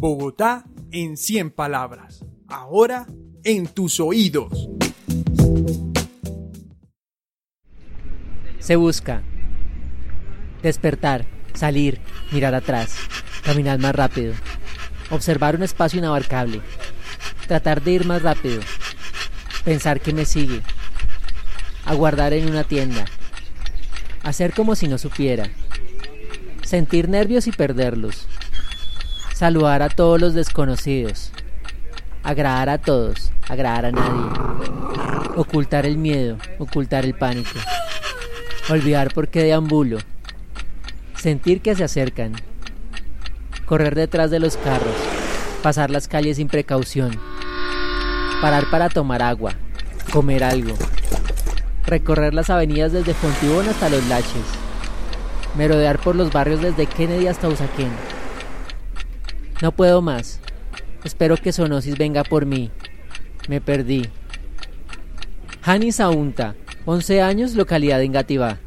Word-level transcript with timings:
Bogotá 0.00 0.64
en 0.92 1.16
100 1.16 1.50
palabras. 1.50 2.24
Ahora 2.46 3.08
en 3.42 3.66
tus 3.66 3.98
oídos. 3.98 4.68
Se 8.60 8.76
busca. 8.76 9.24
Despertar, 10.62 11.26
salir, 11.52 12.00
mirar 12.30 12.54
atrás, 12.54 12.94
caminar 13.42 13.80
más 13.80 13.92
rápido, 13.92 14.34
observar 15.10 15.56
un 15.56 15.64
espacio 15.64 15.98
inabarcable, 15.98 16.62
tratar 17.48 17.82
de 17.82 17.90
ir 17.90 18.06
más 18.06 18.22
rápido, 18.22 18.60
pensar 19.64 20.00
que 20.00 20.12
me 20.12 20.24
sigue, 20.24 20.62
aguardar 21.84 22.34
en 22.34 22.48
una 22.48 22.62
tienda, 22.62 23.04
hacer 24.22 24.52
como 24.52 24.76
si 24.76 24.86
no 24.86 24.96
supiera, 24.96 25.50
sentir 26.62 27.08
nervios 27.08 27.48
y 27.48 27.52
perderlos, 27.52 28.28
saludar 29.38 29.82
a 29.82 29.88
todos 29.88 30.20
los 30.20 30.34
desconocidos, 30.34 31.30
agradar 32.24 32.68
a 32.68 32.78
todos, 32.78 33.30
agradar 33.48 33.86
a 33.86 33.92
nadie, 33.92 34.32
ocultar 35.36 35.86
el 35.86 35.96
miedo, 35.96 36.38
ocultar 36.58 37.04
el 37.04 37.14
pánico, 37.14 37.56
olvidar 38.68 39.14
por 39.14 39.28
qué 39.28 39.44
deambulo, 39.44 39.98
sentir 41.14 41.60
que 41.60 41.76
se 41.76 41.84
acercan, 41.84 42.32
correr 43.64 43.94
detrás 43.94 44.32
de 44.32 44.40
los 44.40 44.56
carros, 44.56 44.96
pasar 45.62 45.90
las 45.90 46.08
calles 46.08 46.38
sin 46.38 46.48
precaución, 46.48 47.12
parar 48.40 48.68
para 48.72 48.88
tomar 48.88 49.22
agua, 49.22 49.52
comer 50.12 50.42
algo, 50.42 50.74
recorrer 51.86 52.34
las 52.34 52.50
avenidas 52.50 52.90
desde 52.90 53.14
Fontibón 53.14 53.68
hasta 53.68 53.88
Los 53.88 54.04
Laches, 54.08 54.46
merodear 55.56 56.00
por 56.00 56.16
los 56.16 56.32
barrios 56.32 56.60
desde 56.60 56.86
Kennedy 56.86 57.28
hasta 57.28 57.46
Usaquén. 57.46 58.17
No 59.60 59.72
puedo 59.72 60.02
más. 60.02 60.40
Espero 61.04 61.36
que 61.36 61.52
Sonosis 61.52 61.98
venga 61.98 62.22
por 62.22 62.46
mí. 62.46 62.70
Me 63.48 63.60
perdí. 63.60 64.08
Hani 65.62 65.92
Saunta, 65.92 66.54
11 66.86 67.22
años, 67.22 67.54
localidad 67.54 67.98
de 67.98 68.04
Engativá. 68.04 68.58